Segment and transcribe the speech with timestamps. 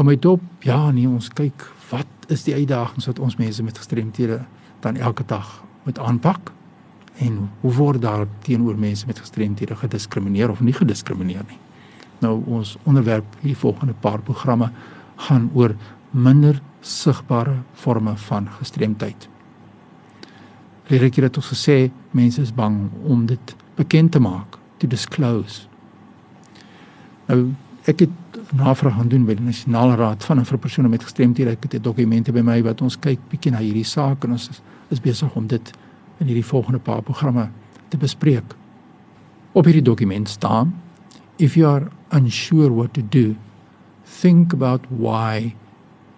[0.00, 0.40] hou my dop.
[0.64, 4.38] Ja, nee, ons kyk wat is die uitdagings wat ons mense met gestremthede
[4.80, 6.52] dan elke dag moet aanpak
[7.20, 11.58] en hoe word daar teenoor mense met gestremthede gediskrimineer of nie gediskrimineer nie.
[12.24, 14.70] Nou ons onderwerp hier volgende paar programme
[15.26, 15.74] gaan oor
[16.10, 19.28] minder sigbare forme van gestremdheid.
[20.88, 25.68] Leer ek het ons gesê mense is bang om dit bekend te maak, to disclose.
[27.28, 27.50] Nou
[27.84, 28.19] ek het
[28.52, 31.54] navraag gaan doen by die nasionale raad van vir persone met gestremthede.
[31.54, 34.62] Ek het dokumente by my wat ons kyk bietjie na hierdie saak en ons is,
[34.90, 35.72] is besig om dit
[36.20, 37.48] in hierdie volgende paar programme
[37.88, 38.56] te bespreek.
[39.52, 40.74] Op hierdie dokument staan:
[41.38, 43.36] If you are unsure what to do,
[44.04, 45.54] think about why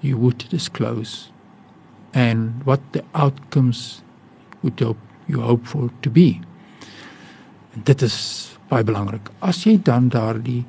[0.00, 1.30] you would disclose
[2.12, 4.02] and what the outcomes
[4.62, 6.40] would hope you hope for to be.
[7.72, 8.16] En dit is
[8.68, 9.30] baie belangrik.
[9.40, 10.64] As jy dan daardie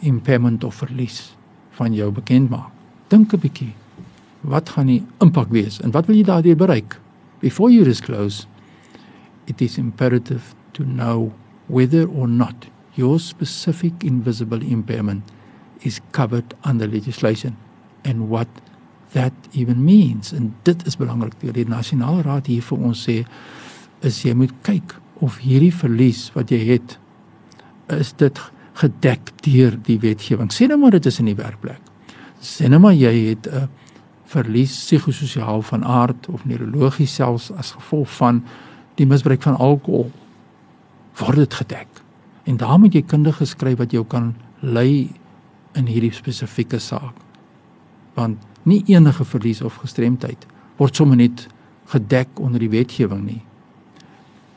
[0.00, 1.36] impairment of verlies
[1.78, 2.70] van jou bekend maak,
[3.08, 3.74] dink 'n bietjie.
[4.40, 7.00] Wat gaan die impak wees en wat wil jy daardeur bereik?
[7.40, 8.46] Before you disclose,
[9.46, 11.32] it is imperative to know
[11.66, 15.22] whether or not your specific invisible impairment
[15.82, 17.56] is covered under legislation
[18.04, 18.48] and what
[19.12, 23.22] that even means en dit is belangrik die nasionale raad hier vir ons sê
[24.06, 26.96] is jy moet kyk of hierdie verlies wat jy het
[27.96, 28.38] is dit
[28.80, 31.80] gedek deur die wetgewing sê nou maar dit is in die werkplek
[32.40, 33.68] sê nou maar jy het 'n
[34.30, 38.44] verlies psigososiaal van aard of neurologies selfs as gevolg van
[39.00, 40.10] die misbruik van alkohol
[41.20, 41.88] word dit gedek.
[42.48, 45.10] En daar moet jy kundige skryf wat jou kan lei
[45.78, 47.16] in hierdie spesifieke saak.
[48.14, 50.46] Want nie enige verlies of gestremdheid
[50.80, 51.46] word sommer net
[51.92, 53.42] gedek onder die wetgewing nie.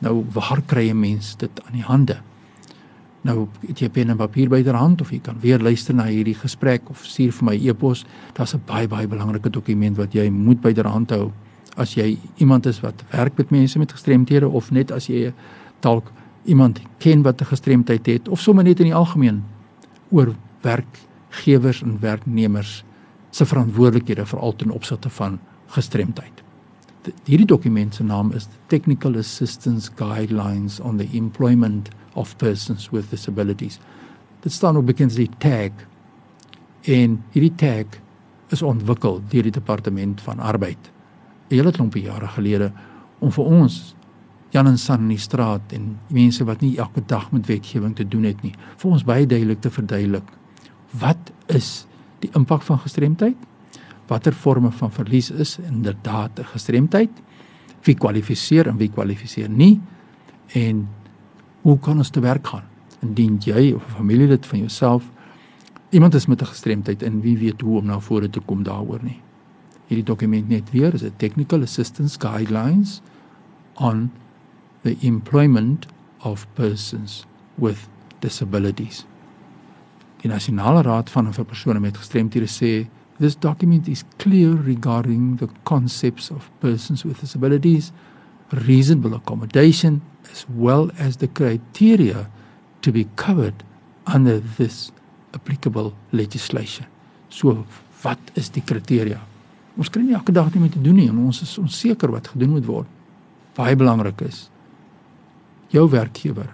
[0.00, 2.20] Nou waar kry 'n mens dit aan die hande?
[3.22, 6.88] Nou het jy pen en papier byderhand of jy kan weer luister na hierdie gesprek
[6.90, 8.04] of stuur vir my e-pos.
[8.32, 11.32] Daar's 'n baie baie belangrike dokument wat jy moet byderhand hou
[11.76, 15.32] as jy iemand is wat werk met mense met gestremthede of net as jy
[15.80, 16.12] dalk
[16.44, 19.42] iemand ken wat 'n gestremdheid het of sommer net in die algemeen
[20.10, 22.84] oor werkgewers en werknemers
[23.30, 26.42] se verantwoordelikhede veral ten opsigte van gestremdheid.
[27.24, 33.78] Hierdie dokument se naam is Technical Assistance Guidelines on the Employment of Persons with Disabilities.
[34.40, 35.86] Dit staan ook bekend as die tag
[36.82, 38.00] en hierdie tag
[38.50, 40.90] is ontwikkel deur die departement van arbeid
[41.50, 42.72] 'n hele klompie jare gelede
[43.18, 43.94] om vir ons
[44.50, 48.08] Jan en San in die straat en mense wat nie elke dag met wetgewing te
[48.08, 50.26] doen het nie, vir ons baie duidelik te verduidelik
[50.98, 51.86] wat is
[52.20, 53.36] die impak van gestremdheid?
[54.10, 57.10] Watter forme van verlies is inderdaad 'n gestremdheid?
[57.82, 59.80] Wie kwalifiseer en wie kwalifiseer nie?
[60.52, 60.88] En
[61.62, 62.64] hoe kan ons te werk gaan
[63.00, 65.10] indien jy of 'n familielid van jouself
[65.90, 69.02] iemand is met 'n gestremdheid en wie weet hoe om na vore te kom daaroor
[69.02, 69.20] nie?
[69.90, 73.00] hierdie dokument net weer is 'n technical assistance guidelines
[73.74, 74.10] on
[74.82, 75.86] the employment
[76.22, 77.88] of persons with
[78.18, 79.06] disabilities.
[80.22, 82.88] Die nasionale raad van vir persone met gestremthede sê
[83.18, 87.92] this document is clear regarding the concepts of persons with disabilities,
[88.48, 92.28] reasonable accommodation as well as the criteria
[92.82, 93.64] to be covered
[94.06, 94.92] under this
[95.34, 96.86] applicable legislation.
[97.28, 97.66] So
[98.02, 99.20] wat is die kriteria?
[99.78, 102.32] Ons kry nie elke dag nie met te doen nie en ons is onseker wat
[102.32, 102.88] gedoen moet word.
[103.56, 104.48] Baie belangrik is
[105.70, 106.50] jou werkgewer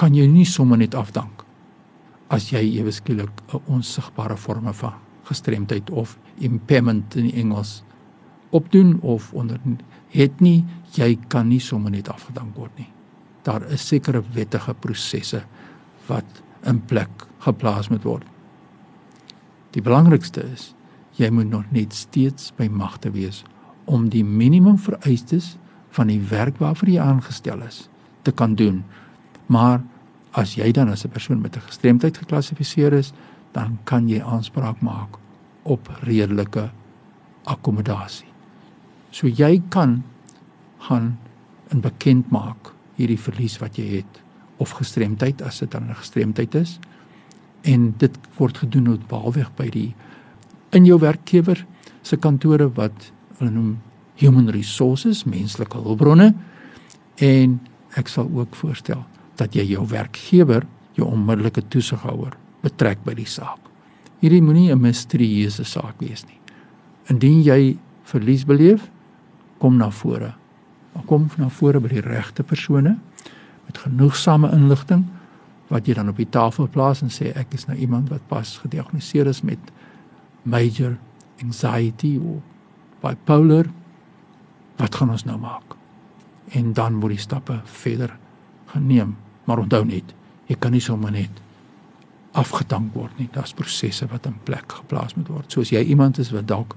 [0.00, 1.44] kan jy nie sommer net afdank
[2.32, 7.82] as jy ewe skielik 'n onsigbare vorm van gestremdheid of impairment in Engels
[8.50, 9.60] opdoen of onder
[10.08, 10.64] het nie
[10.94, 12.93] jy kan nie sommer net afgedank word nie.
[13.44, 15.42] Daar is sekere wettige prosesse
[16.08, 18.24] wat in plek geplaas moet word.
[19.76, 20.72] Die belangrikste is
[21.18, 23.44] jy moet nog net steeds by magte wees
[23.84, 25.54] om die minimum vereistes
[25.94, 27.84] van die werk waarvoor jy aangestel is
[28.24, 28.82] te kan doen.
[29.46, 29.82] Maar
[30.34, 33.12] as jy dan as 'n persoon met 'n gestremdheid geklassifiseer is,
[33.52, 35.18] dan kan jy aanspraak maak
[35.62, 36.70] op redelike
[37.44, 38.28] akkommodasie.
[39.10, 40.02] So jy kan
[40.78, 41.18] gaan
[41.70, 44.20] in bekend maak hierdie verlies wat jy het
[44.62, 46.78] of gestremdheid as dit dan 'n gestremdheid is
[47.62, 49.94] en dit word gedoen op baalweg by die
[50.70, 51.66] in jou werkgewer
[52.02, 53.78] se kantore wat hulle noem
[54.20, 56.34] human resources, menslike hulpbronne
[57.22, 57.60] en
[57.98, 59.04] ek sal ook voorstel
[59.38, 63.58] dat jy jou werkgewer, jou onmiddellike toesighouer betrek by die saak.
[64.20, 66.38] Hierdie moenie 'n misterieuse saak wees nie.
[67.10, 68.90] Indien jy verlies beleef,
[69.58, 70.34] kom na vore.
[70.94, 72.96] Maar kom na vore by die regte persone
[73.66, 75.04] met genoegsame inligting
[75.72, 78.58] wat jy dan op die tafel plaas en sê ek is nou iemand wat pas
[78.62, 79.72] gediagnoseer is met
[80.44, 80.98] major
[81.42, 82.42] anxiety of
[83.04, 83.68] bipolar.
[84.76, 85.76] Wat gaan ons nou maak?
[86.52, 88.16] En dan word die stappe verder
[88.72, 89.16] geneem.
[89.44, 90.14] Maar onthou net
[90.48, 91.42] jy kan nie sommer net
[92.34, 93.28] afgedank word nie.
[93.32, 95.52] Daar's prosesse wat in plek geplaas moet word.
[95.52, 96.76] Soos jy iemand is wat dalk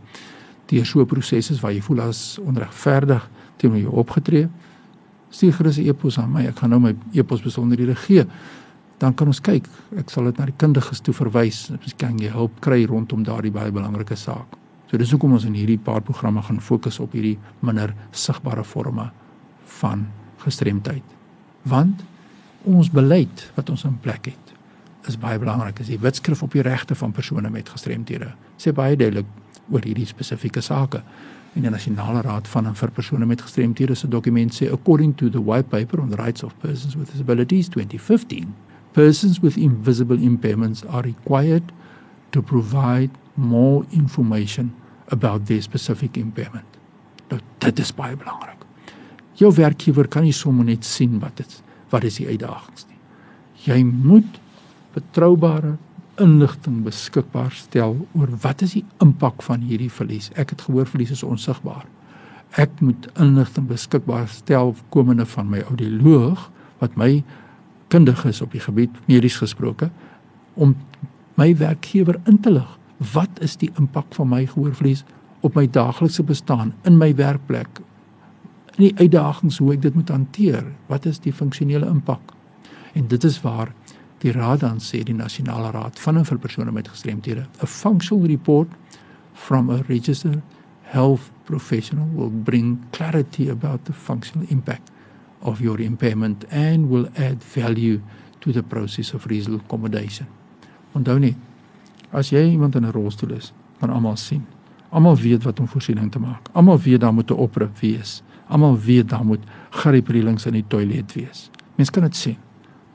[0.68, 4.48] deur so 'n proses is waar jy voel as onregverdig teenoor jou opgetree
[5.30, 8.26] stuur gerus 'n e-pos aan my ek gaan nou my e-pos besonderhede gee
[8.98, 9.68] dan kan ons kyk
[9.98, 13.52] ek sal dit na die kundiges toe verwys miskien kan jy hulp kry rondom daardie
[13.52, 14.58] baie belangrike saak
[14.88, 19.10] So dis hoekom ons in hierdie paar programme gaan fokus op hierdie minder sigbare forme
[19.80, 20.06] van
[20.44, 21.04] gestremdheid.
[21.68, 22.04] Want
[22.68, 24.54] ons beleid wat ons in plek het
[25.08, 25.80] is baie belangrik.
[25.80, 28.34] Is die wetskrif op die regte van persone met gestremthede.
[28.60, 29.28] Sê baie duidelik
[29.72, 31.02] oor hierdie spesifieke sake.
[31.56, 35.30] En die Nasionale Raad van en vir persone met gestremthede se dokument sê according to
[35.30, 38.54] the white paper on the rights of persons with disabilities 2015,
[38.94, 41.74] persons with invisible impairments are required
[42.30, 44.74] to provide more information
[45.08, 46.66] about their specific impairment.
[47.30, 48.64] Nou dit is baie belangrik.
[49.38, 51.62] Jou werkgewer kan nie sommer net sien wat dit
[51.92, 52.98] wat is die uitdagings nie.
[53.68, 54.40] Jy moet
[54.96, 55.78] betroubare
[56.22, 60.32] inligting beskikbaar stel oor wat is die impak van hierdie verlies.
[60.36, 61.86] Ek het gehoor verlies is onsigbaar.
[62.58, 66.48] Ek moet inligting beskikbaar stel komende van my audioloog
[66.82, 67.24] wat my
[67.94, 69.90] kundig is op die gebied medies gesproke
[70.56, 70.76] om
[71.38, 72.74] my werkgewer in te lig
[73.14, 75.04] wat is die impak van my gehoorverlies
[75.46, 77.82] op my daaglikse bestaan in my werkplek?
[78.78, 80.66] In die uitdagings hoe ek dit moet hanteer?
[80.90, 82.34] Wat is die funksionele impak?
[82.98, 83.74] En dit is waar
[84.24, 88.28] die raad dan sê die nasionale raad van en vir persone met gestremthede, a functional
[88.28, 88.68] report
[89.34, 90.42] from a registered
[90.82, 94.92] health professional will bring clarity about the functional impact
[95.42, 98.02] of your impairment and will add value
[98.40, 100.28] to the process of reasonable accommodation.
[100.94, 101.36] Onthou net,
[102.12, 104.46] As jy iemand in 'n rolstoel is, kan almal sien.
[104.90, 106.48] Almal weet wat om voorsiening te maak.
[106.52, 108.24] Almal weet daar moet 'n oprip wees.
[108.48, 111.50] Almal weet daar moet griepreelings in die toilet wees.
[111.76, 112.38] Mense kan dit sien.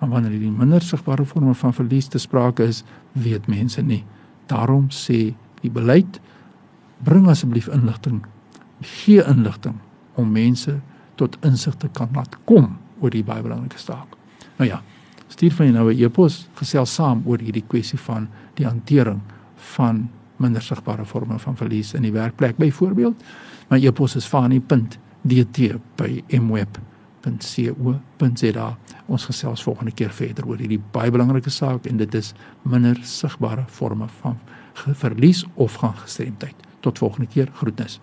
[0.03, 2.81] Maar wanneer die minder sigbare vorme van verlies te sprake is,
[3.13, 4.01] weet mense nie.
[4.51, 6.19] Daarom sê die beleid
[7.07, 8.25] bring asseblief inligting.
[8.81, 9.77] Gee inligting
[10.19, 10.81] om mense
[11.15, 14.19] tot insig te kan laat kom oor die baie belangrike saak.
[14.59, 14.83] Nou ja,
[15.29, 19.21] stuur van jou nou 'n e-pos gesels saam oor hierdie kwessie van die hantering
[19.55, 23.23] van minder sigbare vorme van verlies in die werkplek byvoorbeeld.
[23.71, 24.27] My e-pos is
[27.23, 28.77] fani.dt@mweb.co.za.
[29.07, 32.33] Ons gesels volgende keer verder oor hierdie baie belangrike saak en dit is
[32.63, 34.39] minder sigbare vorme van
[34.75, 36.55] verlies of gaan gestremdheid.
[36.81, 37.99] Tot volgende keer, groetnis.